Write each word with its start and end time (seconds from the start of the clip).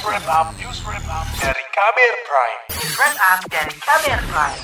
Wrap 0.00 0.24
Up, 0.32 0.48
News 0.56 0.80
Wrap 0.88 1.04
dari 1.36 1.64
Kamer 1.76 2.14
Prime. 2.24 2.60
News 2.72 2.94
Wrap 2.96 3.40
dari 3.52 3.74
Kamer 3.84 4.20
Prime. 4.32 4.60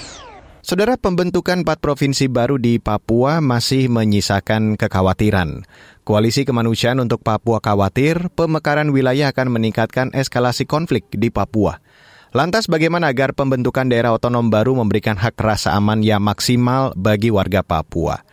Saudara 0.65 0.97
pembentukan 0.97 1.61
empat 1.61 1.85
provinsi 1.85 2.33
baru 2.33 2.57
di 2.57 2.81
Papua 2.81 3.45
masih 3.45 3.93
menyisakan 3.93 4.81
kekhawatiran. 4.81 5.69
Koalisi 6.09 6.49
Kemanusiaan 6.49 7.05
untuk 7.05 7.21
Papua 7.21 7.61
khawatir 7.61 8.33
pemekaran 8.33 8.89
wilayah 8.89 9.29
akan 9.29 9.53
meningkatkan 9.53 10.17
eskalasi 10.17 10.65
konflik 10.65 11.05
di 11.13 11.29
Papua. 11.29 11.85
Lantas 12.33 12.65
bagaimana 12.65 13.13
agar 13.13 13.37
pembentukan 13.37 13.93
daerah 13.93 14.17
otonom 14.17 14.49
baru 14.49 14.73
memberikan 14.81 15.21
hak 15.21 15.37
rasa 15.37 15.77
aman 15.77 16.01
yang 16.01 16.25
maksimal 16.25 16.97
bagi 16.97 17.29
warga 17.29 17.61
Papua? 17.61 18.25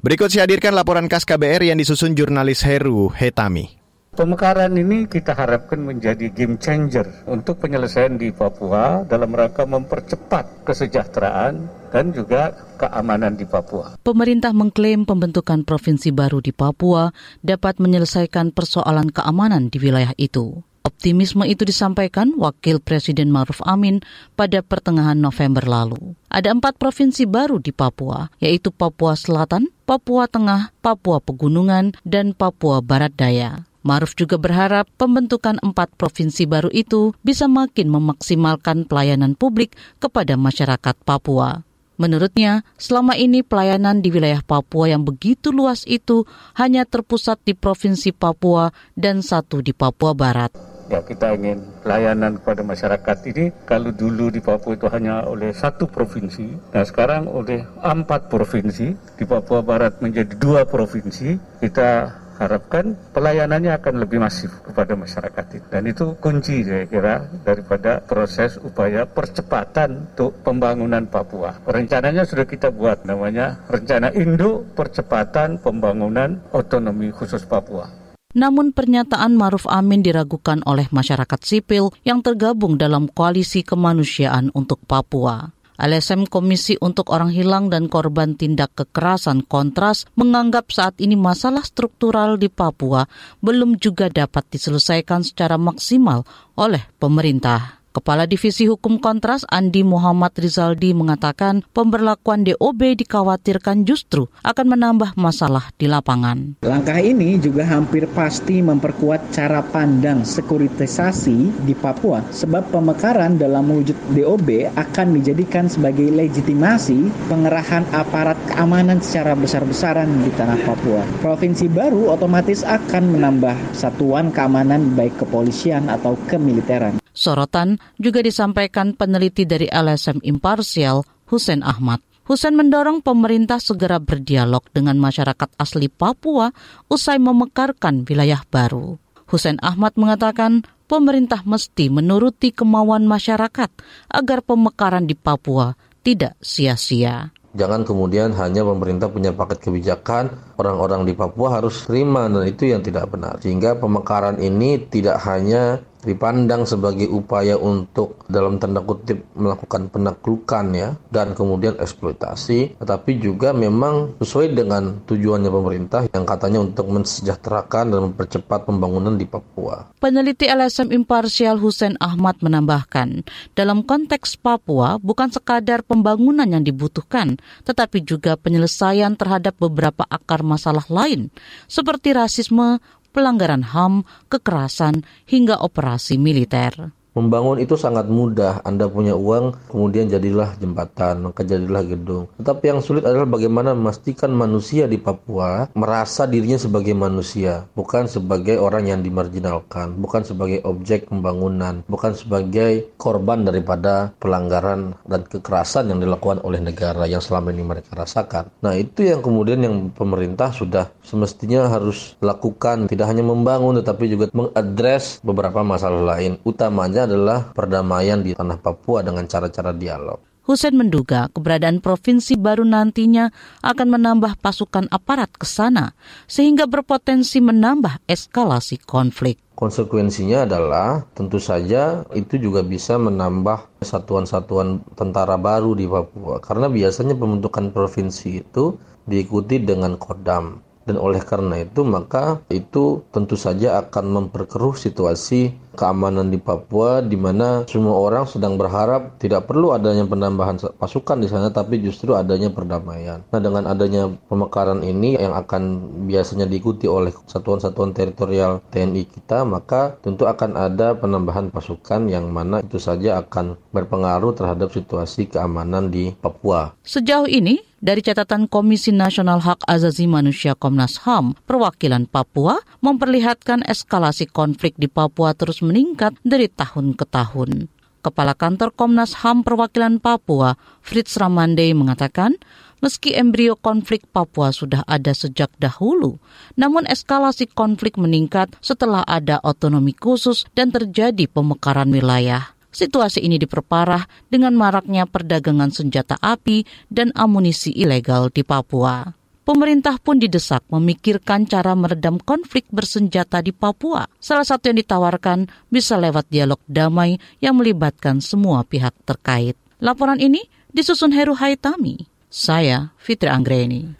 Berikut 0.00 0.32
saya 0.32 0.48
hadirkan 0.48 0.72
laporan 0.72 1.04
khas 1.04 1.28
KBR 1.28 1.68
yang 1.68 1.76
disusun 1.76 2.16
jurnalis 2.16 2.64
Heru 2.64 3.12
Hetami. 3.12 3.75
Pemekaran 4.16 4.72
ini 4.80 5.04
kita 5.04 5.36
harapkan 5.36 5.76
menjadi 5.84 6.32
game 6.32 6.56
changer 6.56 7.04
untuk 7.28 7.60
penyelesaian 7.60 8.16
di 8.16 8.32
Papua 8.32 9.04
dalam 9.04 9.28
rangka 9.36 9.68
mempercepat 9.68 10.64
kesejahteraan 10.64 11.68
dan 11.92 12.16
juga 12.16 12.56
keamanan 12.80 13.36
di 13.36 13.44
Papua. 13.44 14.00
Pemerintah 14.00 14.56
mengklaim 14.56 15.04
pembentukan 15.04 15.68
provinsi 15.68 16.16
baru 16.16 16.40
di 16.40 16.56
Papua 16.56 17.12
dapat 17.44 17.76
menyelesaikan 17.76 18.56
persoalan 18.56 19.12
keamanan 19.12 19.68
di 19.68 19.76
wilayah 19.84 20.16
itu. 20.16 20.64
Optimisme 20.88 21.44
itu 21.44 21.68
disampaikan 21.68 22.32
Wakil 22.40 22.80
Presiden 22.80 23.28
Maruf 23.28 23.60
Amin 23.68 24.00
pada 24.32 24.64
pertengahan 24.64 25.20
November 25.20 25.68
lalu. 25.68 26.16
Ada 26.32 26.56
empat 26.56 26.80
provinsi 26.80 27.28
baru 27.28 27.60
di 27.60 27.68
Papua, 27.68 28.32
yaitu 28.40 28.72
Papua 28.72 29.12
Selatan, 29.12 29.68
Papua 29.84 30.24
Tengah, 30.24 30.72
Papua 30.80 31.20
Pegunungan, 31.20 31.92
dan 32.00 32.32
Papua 32.32 32.80
Barat 32.80 33.12
Daya. 33.12 33.68
Maruf 33.86 34.18
juga 34.18 34.34
berharap 34.34 34.90
pembentukan 34.98 35.62
empat 35.62 35.94
provinsi 35.94 36.50
baru 36.50 36.74
itu 36.74 37.14
bisa 37.22 37.46
makin 37.46 37.86
memaksimalkan 37.94 38.82
pelayanan 38.90 39.38
publik 39.38 39.78
kepada 40.02 40.34
masyarakat 40.34 40.98
Papua. 41.06 41.62
Menurutnya, 41.96 42.66
selama 42.76 43.14
ini 43.14 43.46
pelayanan 43.46 44.02
di 44.02 44.10
wilayah 44.10 44.42
Papua 44.42 44.90
yang 44.90 45.06
begitu 45.06 45.54
luas 45.54 45.86
itu 45.86 46.26
hanya 46.58 46.84
terpusat 46.84 47.40
di 47.46 47.56
Provinsi 47.56 48.12
Papua 48.12 48.74
dan 48.98 49.24
satu 49.24 49.64
di 49.64 49.72
Papua 49.72 50.12
Barat. 50.12 50.52
Ya 50.86 51.00
kita 51.02 51.34
ingin 51.34 51.66
pelayanan 51.82 52.42
kepada 52.42 52.62
masyarakat 52.62 53.16
ini 53.32 53.44
kalau 53.64 53.90
dulu 53.94 54.28
di 54.28 54.44
Papua 54.44 54.76
itu 54.76 54.86
hanya 54.92 55.24
oleh 55.24 55.50
satu 55.56 55.88
provinsi, 55.88 56.74
nah 56.74 56.84
sekarang 56.84 57.26
oleh 57.26 57.64
empat 57.80 58.28
provinsi, 58.28 58.94
di 59.16 59.24
Papua 59.24 59.64
Barat 59.64 59.98
menjadi 60.04 60.36
dua 60.36 60.68
provinsi, 60.68 61.38
kita 61.64 62.22
harapkan 62.36 62.94
pelayanannya 63.16 63.72
akan 63.76 64.04
lebih 64.04 64.20
masif 64.20 64.52
kepada 64.62 64.94
masyarakat 64.94 65.44
dan 65.72 65.82
itu 65.88 66.14
kunci 66.20 66.62
saya 66.62 66.84
kira 66.86 67.26
daripada 67.42 68.04
proses 68.04 68.60
upaya 68.60 69.08
percepatan 69.08 70.12
untuk 70.12 70.44
pembangunan 70.44 71.08
Papua. 71.08 71.58
Rencananya 71.64 72.28
sudah 72.28 72.44
kita 72.44 72.68
buat 72.70 73.08
namanya 73.08 73.64
rencana 73.66 74.12
Indo 74.12 74.62
percepatan 74.76 75.58
pembangunan 75.58 76.44
otonomi 76.52 77.08
khusus 77.10 77.42
Papua. 77.48 78.06
Namun 78.36 78.76
pernyataan 78.76 79.32
Maruf 79.32 79.64
Amin 79.64 80.04
diragukan 80.04 80.60
oleh 80.68 80.92
masyarakat 80.92 81.40
sipil 81.40 81.88
yang 82.04 82.20
tergabung 82.20 82.76
dalam 82.76 83.08
koalisi 83.08 83.64
kemanusiaan 83.64 84.52
untuk 84.52 84.84
Papua. 84.84 85.55
LSM 85.76 86.28
Komisi 86.28 86.74
untuk 86.80 87.12
Orang 87.12 87.32
Hilang 87.32 87.68
dan 87.68 87.86
Korban 87.86 88.34
Tindak 88.34 88.74
Kekerasan 88.76 89.44
Kontras 89.44 90.08
menganggap 90.16 90.72
saat 90.72 90.96
ini 90.98 91.14
masalah 91.14 91.62
struktural 91.62 92.40
di 92.40 92.48
Papua 92.48 93.04
belum 93.44 93.76
juga 93.80 94.08
dapat 94.08 94.48
diselesaikan 94.50 95.22
secara 95.24 95.60
maksimal 95.60 96.24
oleh 96.56 96.84
pemerintah. 96.96 97.85
Kepala 97.96 98.28
Divisi 98.28 98.68
Hukum 98.68 99.00
Kontras 99.00 99.48
Andi 99.48 99.80
Muhammad 99.80 100.36
Rizaldi 100.36 100.92
mengatakan 100.92 101.64
pemberlakuan 101.72 102.44
DOB 102.44 102.92
dikhawatirkan 102.92 103.88
justru 103.88 104.28
akan 104.44 104.76
menambah 104.76 105.16
masalah 105.16 105.72
di 105.80 105.88
lapangan. 105.88 106.60
Langkah 106.60 107.00
ini 107.00 107.40
juga 107.40 107.64
hampir 107.64 108.04
pasti 108.12 108.60
memperkuat 108.60 109.32
cara 109.32 109.64
pandang 109.64 110.28
sekuritisasi 110.28 111.64
di 111.64 111.72
Papua 111.72 112.20
sebab 112.36 112.68
pemekaran 112.68 113.40
dalam 113.40 113.64
wujud 113.64 113.96
DOB 114.12 114.76
akan 114.76 115.16
dijadikan 115.16 115.64
sebagai 115.64 116.12
legitimasi 116.12 117.08
pengerahan 117.32 117.88
aparat 117.96 118.36
keamanan 118.52 119.00
secara 119.00 119.32
besar-besaran 119.32 120.20
di 120.20 120.28
tanah 120.36 120.60
Papua. 120.68 121.00
Provinsi 121.24 121.64
baru 121.72 122.12
otomatis 122.12 122.60
akan 122.60 123.16
menambah 123.16 123.56
satuan 123.72 124.28
keamanan 124.36 124.92
baik 124.92 125.16
kepolisian 125.16 125.88
atau 125.88 126.12
kemiliteran. 126.28 127.00
Sorotan 127.16 127.80
juga 127.96 128.20
disampaikan 128.20 128.92
peneliti 128.92 129.48
dari 129.48 129.64
LSM 129.72 130.20
Imparsial, 130.20 131.00
Hussein 131.32 131.64
Ahmad. 131.64 132.04
Hussein 132.28 132.52
mendorong 132.52 133.00
pemerintah 133.00 133.56
segera 133.56 133.96
berdialog 133.96 134.60
dengan 134.76 135.00
masyarakat 135.00 135.48
asli 135.56 135.88
Papua 135.88 136.52
usai 136.92 137.16
memekarkan 137.16 138.04
wilayah 138.04 138.44
baru. 138.52 139.00
Hussein 139.30 139.56
Ahmad 139.64 139.96
mengatakan 139.96 140.66
pemerintah 140.90 141.42
mesti 141.42 141.88
menuruti 141.88 142.52
kemauan 142.52 143.08
masyarakat 143.08 143.70
agar 144.12 144.38
pemekaran 144.42 145.06
di 145.08 145.16
Papua 145.16 145.74
tidak 146.02 146.38
sia-sia. 146.38 147.34
Jangan 147.56 147.88
kemudian 147.88 148.36
hanya 148.36 148.68
pemerintah 148.68 149.08
punya 149.08 149.32
paket 149.32 149.64
kebijakan, 149.64 150.28
orang-orang 150.60 151.08
di 151.08 151.16
Papua 151.16 151.56
harus 151.56 151.88
terima 151.88 152.28
dan 152.28 152.44
itu 152.44 152.68
yang 152.68 152.84
tidak 152.84 153.08
benar. 153.08 153.40
Sehingga 153.40 153.80
pemekaran 153.80 154.36
ini 154.36 154.76
tidak 154.92 155.24
hanya 155.24 155.80
dipandang 156.06 156.62
sebagai 156.62 157.10
upaya 157.10 157.58
untuk 157.58 158.22
dalam 158.30 158.62
tanda 158.62 158.80
kutip 158.80 159.26
melakukan 159.34 159.90
penaklukan 159.90 160.70
ya 160.72 160.94
dan 161.10 161.34
kemudian 161.34 161.74
eksploitasi 161.76 162.78
tetapi 162.78 163.18
juga 163.18 163.50
memang 163.50 164.14
sesuai 164.22 164.54
dengan 164.54 165.02
tujuannya 165.02 165.50
pemerintah 165.50 166.06
yang 166.14 166.22
katanya 166.22 166.62
untuk 166.62 166.86
mensejahterakan 166.86 167.90
dan 167.90 168.00
mempercepat 168.12 168.70
pembangunan 168.70 169.18
di 169.18 169.26
Papua. 169.26 169.90
Peneliti 169.98 170.46
LSM 170.46 170.94
Imparsial 170.94 171.58
Hussein 171.58 171.98
Ahmad 171.98 172.38
menambahkan, 172.38 173.26
dalam 173.58 173.82
konteks 173.82 174.38
Papua 174.38 175.02
bukan 175.02 175.34
sekadar 175.34 175.82
pembangunan 175.82 176.46
yang 176.46 176.62
dibutuhkan, 176.62 177.40
tetapi 177.66 178.06
juga 178.06 178.38
penyelesaian 178.38 179.18
terhadap 179.18 179.58
beberapa 179.58 180.06
akar 180.06 180.46
masalah 180.46 180.86
lain 180.86 181.34
seperti 181.66 182.14
rasisme, 182.14 182.78
pelanggaran 183.16 183.72
HAM, 183.72 184.04
kekerasan, 184.28 185.08
hingga 185.24 185.64
operasi 185.64 186.20
militer. 186.20 186.92
Membangun 187.16 187.56
itu 187.56 187.80
sangat 187.80 188.12
mudah. 188.12 188.60
Anda 188.60 188.92
punya 188.92 189.16
uang, 189.16 189.72
kemudian 189.72 190.12
jadilah 190.12 190.52
jembatan, 190.60 191.32
maka 191.32 191.48
jadilah 191.48 191.80
gedung. 191.80 192.28
Tetapi 192.36 192.64
yang 192.68 192.84
sulit 192.84 193.08
adalah 193.08 193.24
bagaimana 193.24 193.72
memastikan 193.72 194.36
manusia 194.36 194.84
di 194.84 195.00
Papua 195.00 195.72
merasa 195.72 196.28
dirinya 196.28 196.60
sebagai 196.60 196.92
manusia, 196.92 197.64
bukan 197.72 198.04
sebagai 198.04 198.60
orang 198.60 198.92
yang 198.92 199.00
dimarginalkan, 199.00 199.96
bukan 199.96 200.28
sebagai 200.28 200.60
objek 200.68 201.08
pembangunan, 201.08 201.80
bukan 201.88 202.12
sebagai 202.12 202.92
korban 203.00 203.48
daripada 203.48 204.12
pelanggaran 204.20 204.92
dan 205.08 205.24
kekerasan 205.24 205.88
yang 205.88 206.04
dilakukan 206.04 206.44
oleh 206.44 206.60
negara 206.60 207.08
yang 207.08 207.24
selama 207.24 207.48
ini 207.48 207.64
mereka 207.64 207.96
rasakan. 207.96 208.52
Nah, 208.60 208.76
itu 208.76 209.08
yang 209.08 209.24
kemudian 209.24 209.64
yang 209.64 209.88
pemerintah 209.88 210.52
sudah 210.52 210.92
semestinya 211.00 211.64
harus 211.72 212.12
lakukan, 212.20 212.92
tidak 212.92 213.08
hanya 213.08 213.24
membangun 213.24 213.80
tetapi 213.80 214.04
juga 214.04 214.28
mengadres 214.36 215.24
beberapa 215.24 215.64
masalah 215.64 216.12
lain, 216.12 216.36
utamanya 216.44 217.05
adalah 217.06 217.54
perdamaian 217.54 218.20
di 218.20 218.34
tanah 218.34 218.58
Papua 218.58 219.00
dengan 219.06 219.24
cara-cara 219.30 219.70
dialog. 219.70 220.18
Hussein 220.46 220.78
menduga 220.78 221.26
keberadaan 221.34 221.82
provinsi 221.82 222.38
baru 222.38 222.62
nantinya 222.62 223.34
akan 223.66 223.98
menambah 223.98 224.38
pasukan 224.38 224.86
aparat 224.94 225.34
ke 225.34 225.42
sana, 225.42 225.98
sehingga 226.30 226.70
berpotensi 226.70 227.42
menambah 227.42 228.06
eskalasi 228.06 228.78
konflik. 228.78 229.42
Konsekuensinya 229.58 230.46
adalah 230.46 231.02
tentu 231.18 231.42
saja 231.42 232.06
itu 232.14 232.38
juga 232.38 232.62
bisa 232.62 232.94
menambah 232.94 233.82
satuan-satuan 233.82 234.86
tentara 234.94 235.34
baru 235.34 235.74
di 235.74 235.90
Papua. 235.90 236.38
Karena 236.38 236.70
biasanya 236.70 237.18
pembentukan 237.18 237.74
provinsi 237.74 238.46
itu 238.46 238.78
diikuti 239.08 239.58
dengan 239.58 239.98
kodam. 239.98 240.62
Dan 240.86 241.02
oleh 241.02 241.18
karena 241.18 241.66
itu 241.66 241.82
maka 241.82 242.38
itu 242.46 243.02
tentu 243.10 243.34
saja 243.34 243.82
akan 243.82 244.30
memperkeruh 244.30 244.78
situasi 244.78 245.50
keamanan 245.76 246.32
di 246.32 246.40
Papua 246.40 247.04
di 247.04 247.20
mana 247.20 247.68
semua 247.68 248.00
orang 248.00 248.24
sedang 248.24 248.56
berharap 248.56 249.20
tidak 249.20 249.44
perlu 249.44 249.76
adanya 249.76 250.08
penambahan 250.08 250.56
pasukan 250.80 251.20
di 251.20 251.28
sana 251.28 251.52
tapi 251.52 251.84
justru 251.84 252.16
adanya 252.16 252.48
perdamaian. 252.48 253.20
Nah, 253.28 253.40
dengan 253.40 253.68
adanya 253.68 254.08
pemekaran 254.32 254.80
ini 254.80 255.20
yang 255.20 255.36
akan 255.36 255.62
biasanya 256.08 256.48
diikuti 256.48 256.88
oleh 256.88 257.12
satuan-satuan 257.28 257.92
teritorial 257.92 258.64
TNI 258.72 259.04
kita, 259.04 259.44
maka 259.44 260.00
tentu 260.00 260.24
akan 260.24 260.56
ada 260.56 260.96
penambahan 260.96 261.52
pasukan 261.52 262.08
yang 262.08 262.32
mana 262.32 262.64
itu 262.64 262.80
saja 262.80 263.20
akan 263.20 263.60
berpengaruh 263.76 264.32
terhadap 264.32 264.72
situasi 264.72 265.28
keamanan 265.28 265.92
di 265.92 266.16
Papua. 266.16 266.72
Sejauh 266.80 267.28
ini, 267.28 267.60
dari 267.76 268.00
catatan 268.00 268.48
Komisi 268.48 268.88
Nasional 268.88 269.44
Hak 269.44 269.68
Azazi 269.68 270.08
Manusia 270.08 270.56
Komnas 270.56 270.96
HAM, 271.04 271.36
perwakilan 271.44 272.08
Papua 272.08 272.56
memperlihatkan 272.80 273.62
eskalasi 273.68 274.26
konflik 274.32 274.74
di 274.80 274.88
Papua 274.88 275.36
terus 275.36 275.60
meningkat 275.66 276.14
dari 276.22 276.46
tahun 276.46 276.94
ke 276.94 277.04
tahun. 277.10 277.66
Kepala 278.06 278.38
Kantor 278.38 278.70
Komnas 278.70 279.18
HAM 279.18 279.42
Perwakilan 279.42 279.98
Papua, 279.98 280.54
Fritz 280.78 281.18
Ramande 281.18 281.66
mengatakan, 281.74 282.38
meski 282.78 283.18
embrio 283.18 283.58
konflik 283.58 284.06
Papua 284.14 284.54
sudah 284.54 284.86
ada 284.86 285.10
sejak 285.10 285.50
dahulu, 285.58 286.22
namun 286.54 286.86
eskalasi 286.86 287.50
konflik 287.50 287.98
meningkat 287.98 288.54
setelah 288.62 289.02
ada 289.10 289.42
otonomi 289.42 289.90
khusus 289.90 290.46
dan 290.54 290.70
terjadi 290.70 291.26
pemekaran 291.26 291.90
wilayah. 291.90 292.54
Situasi 292.70 293.26
ini 293.26 293.42
diperparah 293.42 294.06
dengan 294.30 294.54
maraknya 294.54 295.10
perdagangan 295.10 295.74
senjata 295.74 296.14
api 296.22 296.62
dan 296.86 297.10
amunisi 297.18 297.74
ilegal 297.74 298.30
di 298.30 298.46
Papua 298.46 299.25
pemerintah 299.46 300.02
pun 300.02 300.18
didesak 300.18 300.66
memikirkan 300.66 301.46
cara 301.46 301.78
meredam 301.78 302.18
konflik 302.18 302.66
bersenjata 302.74 303.38
di 303.38 303.54
Papua. 303.54 304.10
Salah 304.18 304.42
satu 304.42 304.74
yang 304.74 304.82
ditawarkan 304.82 305.46
bisa 305.70 305.94
lewat 305.94 306.26
dialog 306.26 306.58
damai 306.66 307.22
yang 307.38 307.54
melibatkan 307.54 308.18
semua 308.18 308.66
pihak 308.66 308.92
terkait. 309.06 309.54
Laporan 309.78 310.18
ini 310.18 310.42
disusun 310.74 311.14
Heru 311.14 311.38
Haitami. 311.38 312.10
Saya 312.26 312.90
Fitri 312.98 313.30
Anggreni. 313.30 313.94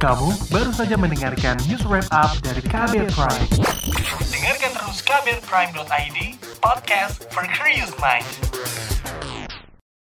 Kamu 0.00 0.28
baru 0.48 0.72
saja 0.72 0.96
mendengarkan 0.96 1.60
news 1.68 1.84
wrap 1.84 2.08
up 2.10 2.32
dari 2.40 2.64
Kabel 2.64 3.06
Prime. 3.12 3.48
Dengarkan 4.32 4.72
terus 4.74 4.98
kabelprime.id, 5.04 6.18
podcast 6.58 7.24
for 7.30 7.44
curious 7.52 7.92
minds. 8.00 8.36